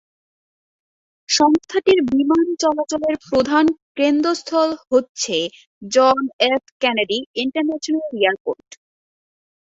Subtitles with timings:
[1.29, 3.65] সংস্থাটির বিমান চলাচলের প্রধান
[3.97, 5.37] কেন্দ্রস্থল হচ্ছে
[5.91, 6.19] John
[6.47, 8.67] F Kennedy international airport.